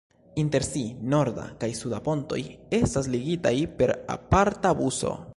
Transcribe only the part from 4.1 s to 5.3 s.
aparta buso.